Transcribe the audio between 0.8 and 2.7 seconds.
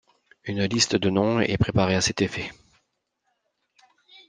de noms est préparée à cet effet.